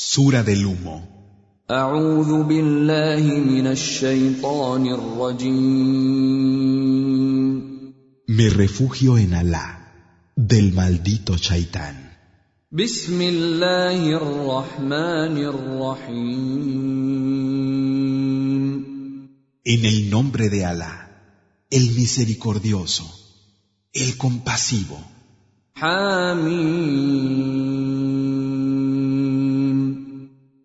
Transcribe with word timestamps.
Sura 0.00 0.44
del 0.44 0.64
humo. 0.64 0.96
Me 8.28 8.48
refugio 8.50 9.18
en 9.18 9.34
Alá 9.34 10.30
del 10.36 10.72
maldito 10.72 11.36
Shaitán. 11.36 12.16
En 19.64 19.84
el 19.84 20.10
nombre 20.10 20.48
de 20.48 20.64
Alá, 20.64 21.10
el 21.70 21.90
misericordioso, 21.90 23.04
el 23.92 24.16
compasivo. 24.16 25.04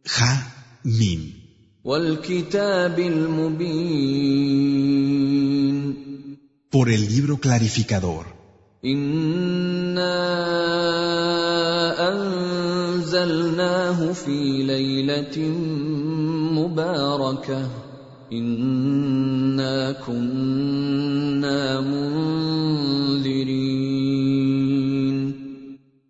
Ha 0.06 0.80
Mim. 0.84 1.34
Por 6.70 6.90
el 6.90 7.08
libro 7.08 7.38
clarificador. 7.40 8.26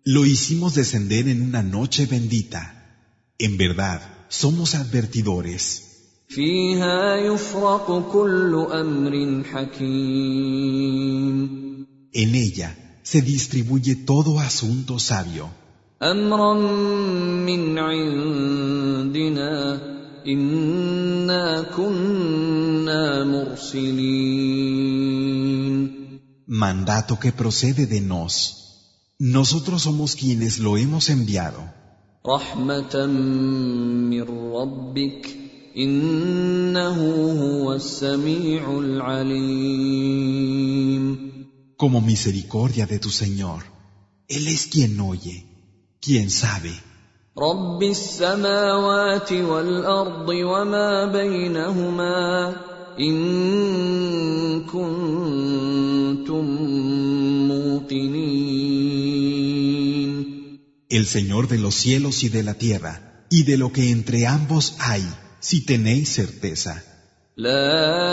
Lo 0.06 0.26
hicimos 0.26 0.74
descender 0.74 1.28
en 1.28 1.42
una 1.42 1.62
noche 1.62 2.06
bendita. 2.06 2.83
En 3.38 3.56
verdad, 3.56 4.00
somos 4.28 4.74
advertidores. 4.76 5.82
En 12.12 12.34
ella 12.34 12.98
se 13.02 13.20
distribuye 13.22 13.96
todo 13.96 14.38
asunto 14.38 14.98
sabio. 14.98 15.50
Mandato 26.46 27.18
que 27.18 27.32
procede 27.32 27.86
de 27.86 28.00
nos. 28.00 28.32
Nosotros 29.18 29.82
somos 29.82 30.14
quienes 30.14 30.58
lo 30.60 30.76
hemos 30.76 31.10
enviado. 31.10 31.83
رحمة 32.26 33.06
من 33.06 34.22
ربك 34.56 35.36
إنه 35.76 36.96
هو 37.42 37.72
السميع 37.72 38.78
العليم 38.78 40.24
Como 41.76 42.00
misericordia 42.00 42.86
de 42.86 42.98
tu 42.98 43.10
Señor. 43.10 43.60
Él 44.26 44.48
es 44.48 44.66
quien 44.66 44.98
oye, 45.00 45.44
quien 46.00 46.30
sabe. 46.30 46.72
رب 47.38 47.82
السماوات 47.82 49.32
والأرض 49.32 50.28
وما 50.28 51.04
بينهما 51.12 52.56
إن 53.00 54.64
كنتم 54.64 56.44
el 60.88 61.06
Señor 61.06 61.48
de 61.48 61.58
los 61.58 61.74
cielos 61.74 62.22
y 62.24 62.28
de 62.28 62.42
la 62.42 62.54
tierra, 62.54 63.26
y 63.30 63.44
de 63.44 63.56
lo 63.56 63.72
que 63.72 63.90
entre 63.90 64.26
ambos 64.26 64.76
hay, 64.78 65.04
si 65.40 65.64
tenéis 65.64 66.14
certeza. 66.14 66.82
La 67.36 68.04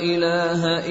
ilaha 0.00 0.86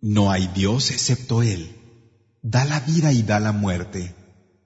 No 0.00 0.30
hay 0.30 0.48
Dios 0.54 0.90
excepto 0.90 1.42
Él. 1.42 1.74
Da 2.42 2.64
la 2.64 2.80
vida 2.80 3.12
y 3.12 3.22
da 3.22 3.40
la 3.40 3.52
muerte. 3.52 4.14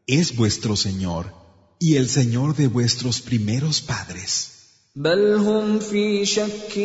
Es 0.06 0.36
vuestro 0.36 0.76
Señor 0.76 1.41
y 1.81 1.95
el 1.95 2.09
Señor 2.09 2.55
de 2.55 2.67
vuestros 2.67 3.21
primeros 3.21 3.81
padres. 3.81 4.57
بل 4.95 5.35
هم 5.35 5.79
في 5.79 6.25
شك 6.25 6.77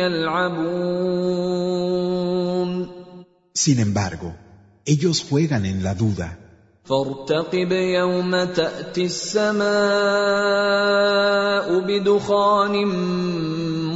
يلعبون 0.00 1.10
Sin 3.54 3.78
embargo, 3.80 4.34
ellos 4.86 5.24
juegan 5.28 5.66
en 5.66 5.82
la 5.82 5.94
duda. 5.94 6.38
فارتقب 6.84 7.72
يوم 7.72 8.44
تاتي 8.44 9.04
السماء 9.04 9.70
بدخان 11.80 12.86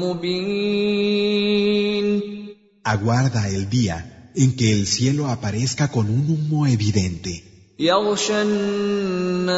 مبين 0.00 1.44
Aguarda 2.84 3.48
el 3.48 3.70
día 3.70 4.30
en 4.34 4.56
que 4.56 4.72
el 4.72 4.86
cielo 4.86 5.28
aparezca 5.28 5.90
con 5.90 6.10
un 6.10 6.28
humo 6.30 6.66
evidente 6.66 7.47
يغشى 7.78 8.42
الناس 8.42 9.54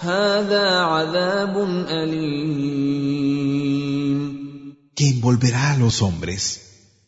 هذا 0.00 0.68
عذاب 0.78 1.64
اليم 1.88 3.14
que 4.96 5.08
envolverá 5.08 5.72
a 5.72 5.76
los 5.76 6.02
hombres. 6.02 6.42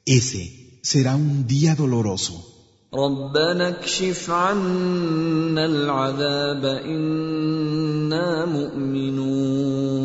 Ese 0.04 0.42
será 0.82 1.14
un 1.16 1.46
día 1.46 1.74
doloroso. 1.74 2.56
ربنا 2.94 3.68
اكشف 3.68 4.30
عنا 4.30 5.64
العذاب 5.64 6.64
انا 6.64 8.44
مؤمنون 8.44 9.96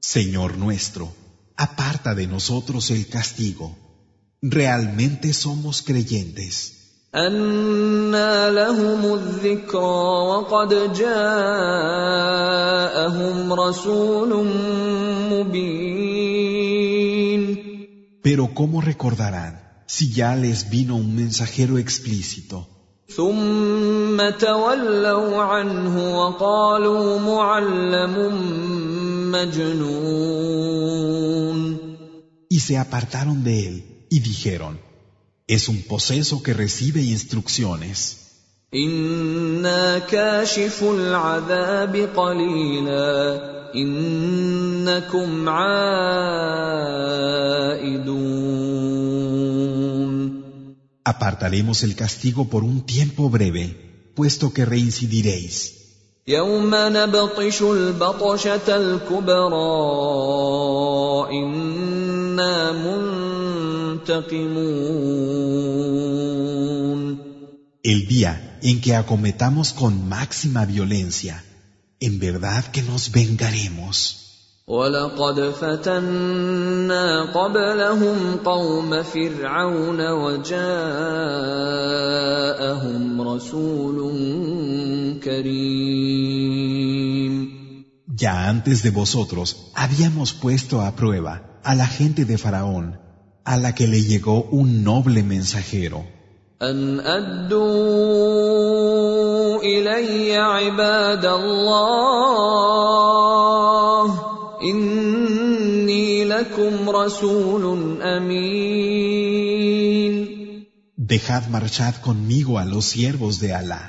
Señor 0.00 0.58
nuestro, 0.58 1.12
aparta 1.56 2.14
de 2.14 2.26
nosotros 2.26 2.90
el 2.90 3.08
castigo. 3.08 3.66
Realmente 4.42 5.32
somos 5.32 5.82
creyentes. 5.82 6.74
أنى 7.14 8.50
لهم 8.50 9.14
الذكرى 9.14 10.04
وقد 10.30 10.92
جاءهم 10.94 11.12
رسول 13.52 14.46
مبين 15.30 16.34
Pero 18.22 18.54
¿cómo 18.54 18.80
recordarán 18.80 19.60
si 19.86 20.12
ya 20.12 20.34
les 20.34 20.70
vino 20.70 20.96
un 20.96 21.14
mensajero 21.14 21.78
explícito? 21.78 22.66
ثم 23.16 24.30
تولوا 24.30 25.42
عنه 25.42 26.18
وقالوا 26.18 27.18
معلم 27.18 28.14
مجنون 29.32 30.74
Y 32.50 32.60
se 32.60 32.76
apartaron 32.78 33.44
de 33.44 33.68
él 33.68 33.87
y 34.10 34.20
dijeron, 34.20 34.78
es 35.46 35.68
un 35.68 35.82
poseso 35.82 36.42
que 36.42 36.54
recibe 36.54 37.02
instrucciones. 37.02 38.24
إنا 38.74 39.98
كاشف 39.98 40.82
العذاب 40.82 42.08
قليلا 42.16 43.40
إنكم 43.74 45.48
عائدون 45.48 45.84
Apartaremos 51.06 51.82
el 51.82 51.94
castigo 51.94 52.48
por 52.48 52.64
un 52.64 52.86
tiempo 52.86 53.28
breve, 53.30 53.64
puesto 54.16 54.52
que 54.54 54.64
reincidiréis. 54.64 55.84
يوم 56.28 56.70
نبطش 56.74 57.62
البطشة 57.62 58.76
الكبرى 58.76 59.54
إنا 61.32 62.72
منتقمون 62.72 63.47
El 67.82 68.06
día 68.06 68.58
en 68.62 68.80
que 68.80 68.94
acometamos 68.94 69.72
con 69.72 70.08
máxima 70.08 70.64
violencia, 70.64 71.44
en 72.00 72.18
verdad 72.18 72.64
que 72.72 72.82
nos 72.82 73.10
vengaremos. 73.12 74.24
ولقد 74.66 75.52
فتنا 75.60 77.32
قبلهم 77.32 78.36
قوم 78.44 79.02
فرعون 79.02 80.10
وجاءهم 80.10 80.62
رسول 83.20 83.98
كريم 85.24 86.74
Ya 88.16 88.48
antes 88.48 88.82
de 88.82 88.90
vosotros 88.90 89.70
habíamos 89.74 90.32
puesto 90.32 90.80
a 90.80 90.96
prueba 90.96 91.60
a 91.62 91.74
la 91.74 91.86
gente 91.86 92.24
de 92.24 92.38
Faraón, 92.38 93.00
a 93.48 93.56
la 93.56 93.74
que 93.74 93.86
le 93.86 94.02
llegó 94.02 94.44
un 94.50 94.82
noble 94.84 95.22
mensajero. 95.22 96.04
أن 96.62 97.00
أدوا 97.00 97.64
إلي 99.62 100.36
عباد 100.36 101.24
الله 101.26 102.84
إني 104.62 106.24
لكم 106.24 106.90
رسول 106.90 108.02
أمين 108.02 109.14
Dejad 110.96 111.48
marchad 111.48 111.94
conmigo 111.96 112.58
a 112.58 112.64
los 112.64 112.86
siervos 112.86 113.38
de 113.38 113.52
Alá. 113.52 113.84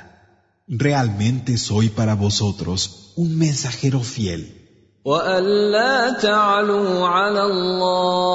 Realmente 0.68 1.56
soy 1.56 1.88
para 1.88 2.14
vosotros 2.14 3.12
un 3.16 3.38
mensajero 3.38 4.00
fiel. 4.02 4.59
وأن 5.05 5.43
لا 5.71 6.13
تعلوا 6.21 7.05
على 7.07 7.43
الله 7.43 8.25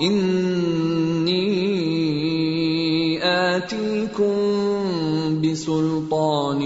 إني 0.00 1.42
آتيكم 3.20 4.36
بسلطان 5.42 6.60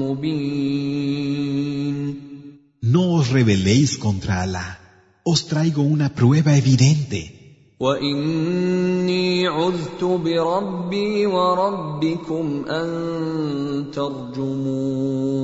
مبين 0.00 1.04
No 2.82 3.04
os 3.18 3.26
rebeléis 3.28 3.96
contra 3.96 4.34
Alá. 4.42 4.78
Os 5.26 5.46
traigo 5.46 5.82
una 5.82 6.08
prueba 6.08 6.56
evidente. 6.56 7.30
واني 7.80 9.48
عذت 9.48 10.04
بربي 10.04 11.26
وربكم 11.26 12.64
ان 12.68 13.90
ترجمون 13.92 15.34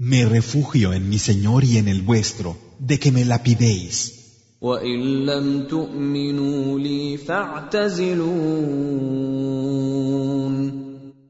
Me 0.00 0.26
refugio 0.26 0.92
en 0.92 1.08
mi 1.08 1.18
Señor 1.18 1.64
y 1.64 1.78
en 1.78 1.88
el 1.88 2.02
vuestro, 2.02 2.56
de 2.78 2.98
que 2.98 3.10
me 3.12 3.24
la 3.24 3.42
pidéis. 3.42 4.12
وان 4.60 5.26
لم 5.26 5.62
تؤمنوا 5.62 6.78
لي 6.78 7.16
فاعتزلون 7.16 8.46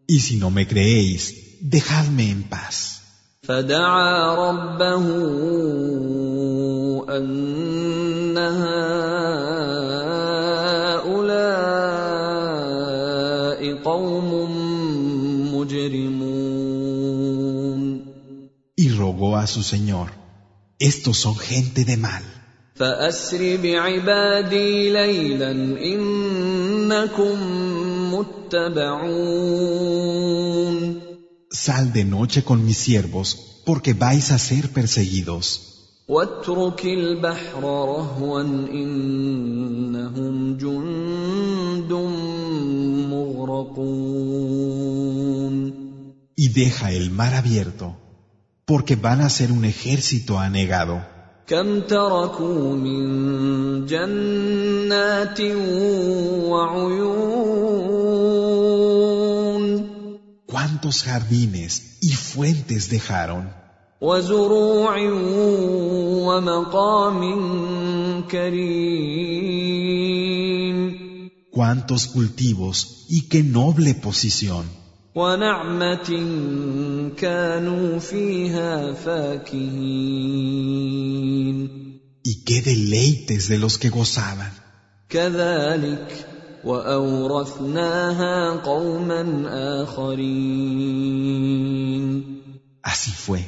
Y 0.08 0.20
si 0.20 0.36
no 0.36 0.50
me 0.50 0.66
creéis, 0.68 1.34
dejadme 1.60 2.30
en 2.30 2.42
paz. 2.48 3.00
فدعا 3.42 4.34
ربه 4.34 5.06
ان 7.08 8.38
هؤلاء 8.38 8.86
قوم 13.84 14.30
مجرمون 15.54 16.39
Y 16.39 16.39
rogó 19.10 19.36
a 19.36 19.46
su 19.46 19.62
Señor, 19.62 20.10
estos 20.78 21.16
son 21.18 21.36
gente 21.36 21.84
de 21.84 21.96
mal. 21.96 22.22
فاسر 22.76 23.56
بعبادي 23.56 24.90
ليلا 24.90 25.50
انكم 25.50 27.36
متبعون 28.14 29.46
Sal 31.66 31.92
de 31.92 32.04
noche 32.04 32.42
con 32.44 32.58
mis 32.66 32.76
siervos, 32.76 33.28
porque 33.64 33.94
vais 33.94 34.30
a 34.30 34.38
ser 34.38 34.68
perseguidos. 34.68 35.60
واترك 36.08 36.84
البحر 36.84 37.62
رهوا 37.62 38.40
انهم 38.70 40.56
جند 40.56 41.92
مغرقون 43.10 45.06
Y 46.38 46.48
deja 46.48 46.92
el 46.92 47.10
mar 47.10 47.34
abierto, 47.34 47.96
porque 48.71 48.95
van 48.95 49.19
a 49.19 49.29
ser 49.29 49.51
un 49.51 49.65
ejército 49.65 50.39
anegado. 50.39 51.05
¿Cuántos 60.53 61.03
jardines 61.03 61.97
y 61.99 62.11
fuentes 62.13 62.89
dejaron? 62.89 63.53
¿Cuántos 71.51 72.07
cultivos 72.07 73.05
y 73.09 73.27
qué 73.27 73.43
noble 73.43 73.95
posición? 73.95 74.80
ونعمه 75.14 76.10
كانوا 77.16 77.98
فيها 77.98 78.92
فاكهين 78.92 80.16
¿Y 82.26 82.34
qué 82.44 82.60
deleites 82.60 83.48
de 83.48 83.58
los 83.58 83.78
que 83.78 83.88
gozaban? 83.90 84.52
كذلك 85.08 86.26
واورثناها 86.64 88.50
قوما 88.64 89.22
اخرين 89.82 91.36
Así 92.82 93.10
fue. 93.10 93.40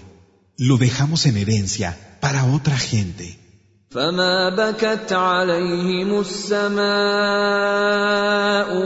Lo 0.56 0.76
dejamos 0.78 1.26
en 1.26 1.36
herencia 1.36 2.19
para 2.20 2.44
otra 2.56 2.76
gente. 2.76 3.41
فما 3.93 4.49
بكت 4.49 5.13
عليهم 5.13 6.19
السماء 6.19 6.83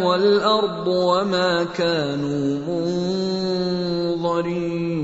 والارض 0.06 0.88
وما 0.88 1.64
كانوا 1.64 2.60
منظرين 4.20 4.98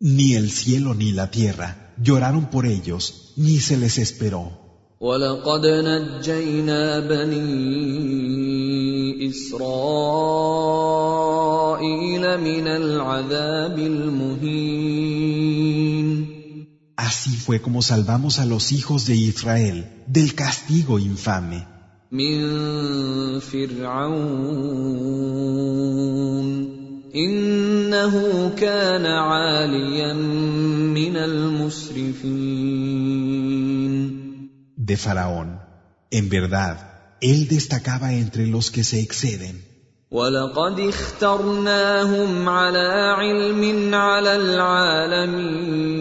Ni 0.00 0.28
el 0.34 0.48
cielo 0.50 0.94
ni 0.94 1.12
la 1.12 1.30
tierra 1.30 1.68
lloraron 2.06 2.46
por 2.46 2.64
ellos, 2.66 3.34
ni 3.36 3.58
se 3.58 3.76
les 3.76 3.98
esperó. 3.98 4.44
ولقد 5.00 5.66
نجينا 5.66 7.00
بني 7.00 7.48
اسرائيل 9.28 10.30
من 12.40 12.66
العذاب 12.66 13.78
المهين 13.78 15.67
Así 16.97 17.35
fue 17.35 17.61
como 17.61 17.81
salvamos 17.81 18.39
a 18.39 18.45
los 18.45 18.71
hijos 18.71 19.05
de 19.07 19.15
Israel 19.15 20.03
del 20.07 20.35
castigo 20.35 20.99
infame, 20.99 21.67
من 22.11 23.39
فرعون 23.39 24.13
انه 27.15 28.49
كان 28.49 29.05
عاليا 29.05 30.13
من 30.93 31.17
المسرفين 31.17 32.33
de 34.77 34.97
Faraón. 34.97 35.59
En 36.11 36.29
verdad, 36.29 36.77
él 37.21 37.47
destacaba 37.47 38.13
entre 38.13 38.45
los 38.47 38.69
que 38.69 38.83
se 38.83 38.99
exceden. 38.99 39.63
ولقد 40.11 40.79
اخترناهم 40.79 42.49
على 42.49 43.15
علم 43.17 43.95
على 43.95 44.35
العالمين 44.35 45.93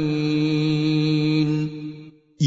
Y 0.66 0.66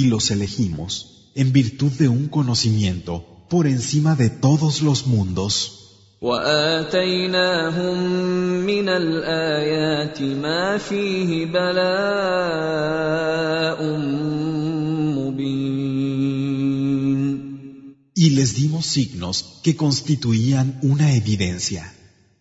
los 0.10 0.32
elegimos 0.32 1.32
en 1.36 1.52
virtud 1.52 1.92
de 1.94 2.08
un 2.10 2.28
conocimiento 2.28 3.26
por 3.50 3.68
encima 3.68 4.16
de 4.16 4.30
todos 4.30 4.82
los 4.82 5.08
mundos. 5.08 5.82
واتيناهم 6.22 7.98
من 8.66 8.90
الايات 8.90 10.22
ما 10.22 10.78
فيه 10.78 11.46
بلاء 11.46 11.86
مبين 15.18 16.06
Y 18.18 18.30
les 18.30 18.56
dimos 18.56 18.86
signos 18.86 19.60
que 19.64 19.76
constituían 19.76 20.80
una 20.82 21.14
evidencia. 21.14 21.92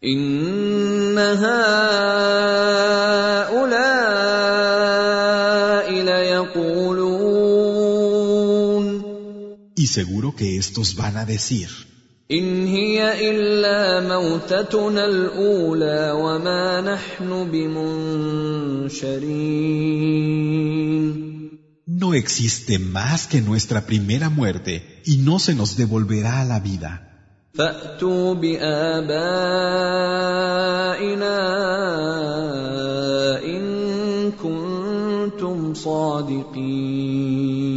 ان 0.04 1.18
هؤلاء 1.18 1.64
ليقولون 5.90 7.07
Y 9.78 9.86
seguro 9.86 10.34
que 10.36 10.58
estos 10.58 10.96
van 10.96 11.16
a 11.16 11.24
decir, 11.24 11.68
ان 12.30 12.66
هي 12.66 13.30
الا 13.30 14.08
موتتنا 14.08 15.04
الاولى 15.04 16.10
وما 16.10 16.80
نحن 16.80 17.50
بمنشرين 17.50 18.84
no 21.86 22.14
existe 22.14 22.78
más 22.78 23.26
que 23.26 23.40
nuestra 23.40 23.86
primera 23.86 24.30
muerte 24.30 25.02
y 25.04 25.16
no 25.18 25.38
se 25.38 25.54
nos 25.54 25.76
devolverá 25.76 26.40
a 26.40 26.44
la 26.44 26.60
vida. 26.60 27.00
فاتوا 27.54 28.34
بابائنا 28.34 29.14
ان 33.44 34.32
كنتم 34.32 35.74
صادقين 35.74 37.67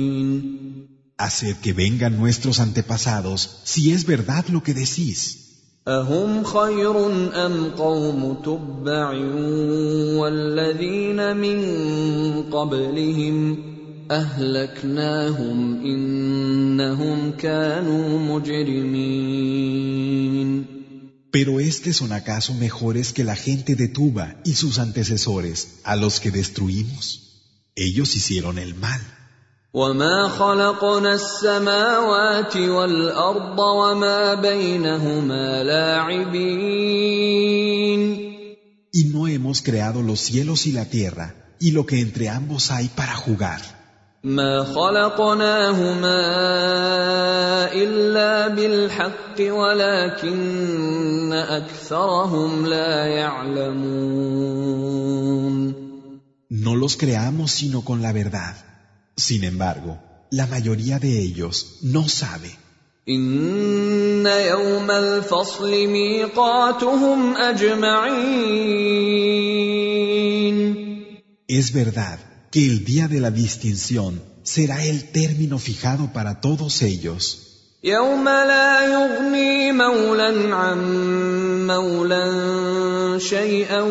Haced 1.22 1.56
que 1.64 1.74
vengan 1.74 2.18
nuestros 2.18 2.60
antepasados 2.60 3.62
si 3.64 3.92
es 3.92 4.06
verdad 4.06 4.46
lo 4.50 4.62
que 4.64 4.74
decís. 4.74 5.48
اهم 5.88 6.44
خير 6.44 6.96
ام 7.46 7.70
قوم 7.70 8.42
تبع 8.46 9.10
والذين 10.20 11.38
من 11.38 11.60
قبلهم 12.52 13.58
اهلكناهم 14.12 15.86
انهم 15.86 17.32
كانوا 17.32 18.20
مجرمين 18.20 19.98
Pero 21.32 21.60
estos 21.60 21.98
son 21.98 22.12
acaso 22.14 22.54
mejores 22.54 23.14
que 23.14 23.24
la 23.24 23.36
gente 23.36 23.76
de 23.76 23.88
Tuba 23.88 24.42
y 24.44 24.54
sus 24.56 24.80
antecesores, 24.80 25.82
a 25.84 25.96
los 25.96 26.20
que 26.20 26.32
destruimos. 26.32 27.06
Ellos 27.76 28.16
hicieron 28.16 28.58
el 28.58 28.74
mal. 28.76 29.02
وما 29.74 30.28
خلقنا 30.28 31.14
السماوات 31.14 32.56
والارض 32.58 33.60
وما 33.60 34.34
بينهما 34.34 35.64
لاعبين 35.64 36.88
Y 38.94 39.04
no 39.14 39.28
hemos 39.28 39.62
creado 39.62 40.02
los 40.02 40.20
cielos 40.20 40.66
y 40.66 40.72
la 40.72 40.86
tierra, 40.86 41.36
y 41.60 41.72
lo 41.72 41.86
que 41.86 42.02
entre 42.02 42.30
ambos 42.30 42.72
hay 42.72 42.88
para 42.88 43.14
jugar. 43.16 43.62
ما 44.24 44.64
خلقناهما 44.64 46.22
الا 47.74 48.48
بالحق 48.48 49.40
ولكن 49.40 51.34
اكثرهم 51.34 52.66
لا 52.66 53.06
يعلمون 53.06 54.48
No 56.50 56.76
los 56.76 56.98
creamos 56.98 57.52
sino 57.52 57.82
con 57.86 58.02
la 58.02 58.12
verdad. 58.12 58.56
Sin 59.22 59.44
embargo, 59.44 60.00
la 60.32 60.46
mayoría 60.48 61.00
de 61.00 61.20
ellos 61.22 61.80
no 61.82 62.08
sabe. 62.08 62.52
ان 63.10 64.26
يوم 64.26 64.92
الفصل 64.92 65.72
ميقاتهم 65.88 67.36
اجمعين 67.38 68.58
Es 71.50 71.72
verdad 71.72 72.20
que 72.52 72.66
el 72.66 72.84
día 72.84 73.08
de 73.08 73.22
la 73.22 73.32
distinción 73.32 74.22
será 74.44 74.84
el 74.84 75.12
término 75.12 75.58
fijado 75.58 76.12
para 76.12 76.42
todos 76.42 76.82
ellos. 76.82 77.44
يوم 77.84 78.24
لا 78.26 78.82
يغني 78.82 79.72
مولى 79.72 80.54
عن 80.54 80.80
مولى 81.68 83.20
شيئا 83.20 83.82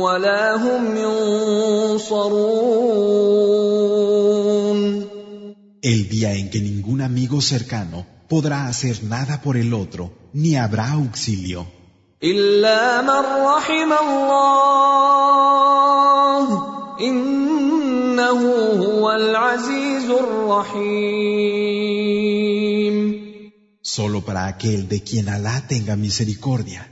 ولا 0.00 0.56
هم 0.56 0.96
ينصرون 2.00 2.84
el 5.81 6.09
día 6.09 6.33
en 6.33 6.49
que 6.49 6.59
ningún 6.59 7.01
amigo 7.01 7.41
cercano 7.41 8.05
podrá 8.27 8.67
hacer 8.67 9.03
nada 9.03 9.41
por 9.41 9.57
el 9.57 9.73
otro, 9.73 10.13
ni 10.33 10.55
habrá 10.55 10.91
auxilio. 10.91 11.67
Solo 23.81 24.21
para 24.25 24.47
aquel 24.47 24.87
de 24.87 25.01
quien 25.01 25.29
Alá 25.29 25.65
tenga 25.67 25.95
misericordia. 25.95 26.91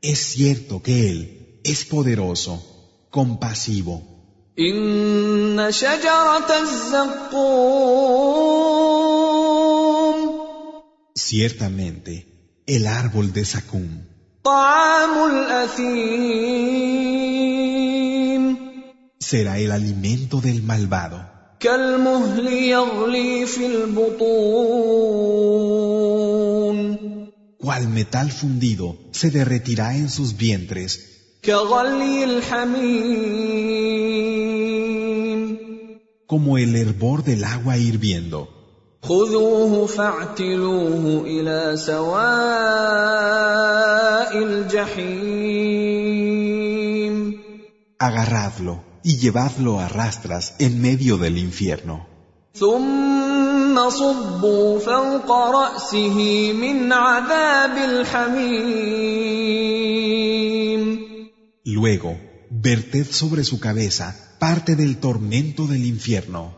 Es 0.00 0.20
cierto 0.20 0.80
que 0.82 1.10
Él 1.10 1.60
es 1.64 1.84
poderoso, 1.84 3.08
compasivo. 3.10 4.17
ان 4.59 5.71
شجره 5.71 6.61
الزقوم 6.61 8.13
Ciertamente, 11.15 12.13
el 12.67 12.85
árbol 12.87 13.33
de 13.33 13.45
Sakum 13.45 13.87
طعام 14.43 15.29
الاثيم 15.31 16.53
será 19.19 19.57
el 19.57 19.71
alimento 19.71 20.41
del 20.41 20.61
malvado, 20.63 21.19
كالمهل 21.59 22.47
يغلي 22.47 23.45
في 23.45 23.65
البطون 23.65 25.33
cual 27.63 27.87
metal 27.87 28.29
fundido 28.31 28.87
se 29.11 29.31
derretirá 29.31 29.95
en 29.95 30.09
sus 30.09 30.37
vientres, 30.37 30.99
كغلي 31.45 32.23
الحميم 32.23 33.86
como 36.27 36.57
el 36.57 36.75
hervor 36.75 37.23
del 37.23 37.43
agua 37.43 37.77
hirviendo. 37.77 38.49
خذوه 39.03 39.85
فاعتلوه 39.87 41.23
الى 41.25 41.77
سواء 41.77 42.23
الجحيم 44.43 45.83
Agarradlo 47.99 48.75
y 49.03 49.17
llevadlo 49.17 49.79
a 49.79 49.87
rastras 49.89 50.55
en 50.59 50.81
medio 50.81 51.17
del 51.17 51.37
infierno. 51.37 52.07
ثم 52.55 53.89
صبوا 53.89 54.79
فوق 54.79 55.31
راسه 55.31 56.53
من 56.53 56.93
عذاب 56.93 57.77
الحميم 57.77 59.23
Luego, 61.65 62.17
verted 62.60 63.06
sobre 63.10 63.44
su 63.44 63.60
cabeza 63.60 64.06
parte 64.38 64.74
del 64.76 64.98
tormento 64.98 65.66
del 65.66 65.84
infierno. 65.84 66.54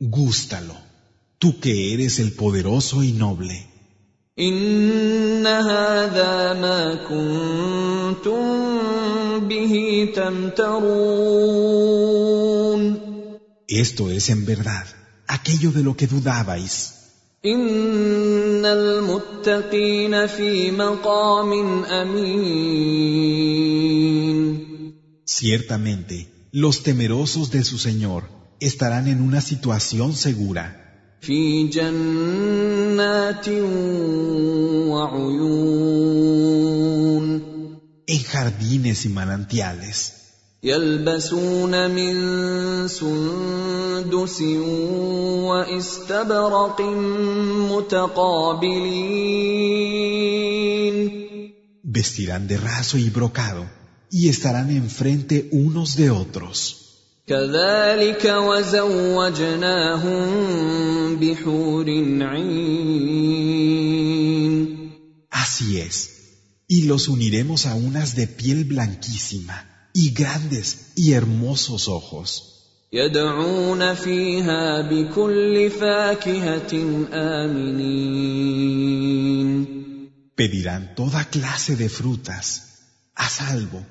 Gústalo, 0.00 0.76
tú 1.38 1.60
que 1.60 1.94
eres 1.94 2.18
el 2.18 2.32
poderoso 2.32 3.02
y 3.02 3.12
noble. 3.12 3.68
Esto 13.68 14.10
es 14.10 14.30
en 14.30 14.46
verdad 14.46 14.86
aquello 15.26 15.70
de 15.72 15.82
lo 15.82 15.96
que 15.96 16.06
dudabais. 16.06 17.01
ان 17.45 18.65
المتقين 18.65 20.27
في 20.27 20.71
مقام 20.71 21.83
امين 21.85 23.37
Ciertamente, 25.39 26.15
los 26.51 26.83
temerosos 26.83 27.51
de 27.51 27.63
su 27.63 27.77
Señor 27.77 28.23
estarán 28.59 29.07
en 29.07 29.21
una 29.21 29.41
situación 29.41 30.13
segura, 30.13 30.65
في 31.21 31.67
جنات 31.67 33.49
وعيون 34.89 36.17
en 38.07 38.23
jardines 38.23 39.05
y 39.05 39.09
manantiales, 39.09 40.20
يلبسون 40.63 41.91
من 41.91 42.15
سندس 42.87 44.41
واستبرق 45.47 46.81
متقابلين 47.71 49.27
vestirán 51.97 52.47
de 52.47 52.57
raso 52.57 52.97
y 52.97 53.09
brocado, 53.09 53.63
y 54.11 54.29
estarán 54.29 54.69
enfrente 54.69 55.49
unos 55.51 55.95
de 55.95 56.11
otros. 56.11 56.83
كذلك 57.27 58.25
وزوجناهم 58.25 60.19
بحور 61.15 61.85
عين 62.21 63.37
Así 65.29 65.79
es, 65.79 65.95
y 66.67 66.83
los 66.83 67.07
uniremos 67.07 67.65
a 67.65 67.75
unas 67.75 68.15
de 68.15 68.27
piel 68.27 68.63
blanquísima, 68.65 69.70
y 69.93 70.13
grandes 70.13 70.93
y 70.95 71.13
hermosos 71.13 71.87
ojos. 71.87 72.57
يدعون 72.93 73.93
فيها 73.93 74.81
بكل 74.81 75.69
فاكهه 75.69 76.73
امنين 77.13 78.57
Pedirán 80.37 80.93
toda 80.95 81.23
clase 81.25 81.75
de 81.75 81.89
frutas, 81.89 82.47
a 83.15 83.27
salvo, 83.27 83.83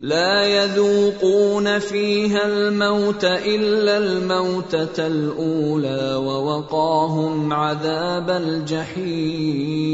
لا 0.00 0.46
يذوقون 0.46 1.78
فيها 1.78 2.46
الموت 2.46 3.24
الا 3.24 3.98
الموته 3.98 5.06
الاولى 5.06 6.14
ووقاهم 6.14 7.52
عذاب 7.52 8.30
الجحيم 8.30 9.88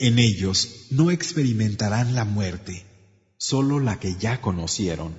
En 0.00 0.18
ellos 0.18 0.88
no 0.90 1.10
experimentarán 1.10 2.14
la 2.14 2.24
muerte, 2.24 2.85
solo 3.37 3.79
la 3.79 3.99
que 3.99 4.15
ya 4.15 4.41
conocieron. 4.41 5.15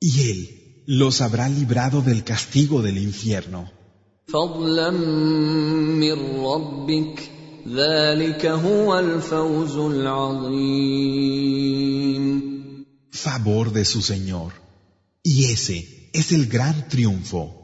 Y 0.00 0.30
Él 0.30 0.84
los 0.86 1.20
habrá 1.20 1.48
librado 1.48 2.02
del 2.02 2.22
castigo 2.24 2.82
del 2.82 2.98
infierno. 2.98 3.70
Favor 13.10 13.72
de 13.72 13.84
su 13.84 14.02
Señor. 14.02 14.52
Y 15.22 15.46
ese 15.46 16.10
es 16.12 16.32
el 16.32 16.46
gran 16.46 16.88
triunfo. 16.88 17.55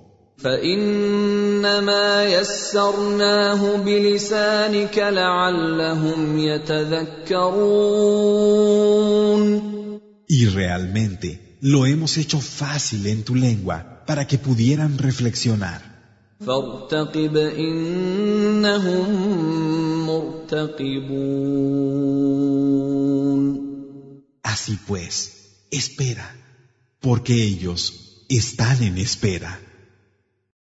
فإنما 0.42 2.26
يسرناه 2.26 3.76
بلسانك 3.78 4.98
لعلهم 4.98 6.38
يتذكرون 6.40 7.88
Y 10.30 10.46
realmente 10.46 11.58
lo 11.62 11.86
hemos 11.86 12.18
hecho 12.18 12.40
fácil 12.42 13.08
en 13.08 13.24
tu 13.24 13.34
lengua 13.36 14.04
para 14.06 14.28
que 14.28 14.38
pudieran 14.38 14.98
reflexionar. 14.98 15.82
فارتقب 16.46 17.38
إنهم 17.38 19.08
مرتقبون 20.06 21.48
Así 24.44 24.78
pues, 24.88 25.66
espera, 25.72 26.36
porque 27.02 27.44
ellos 27.44 28.26
están 28.30 28.84
en 28.84 28.98
espera. 28.98 29.60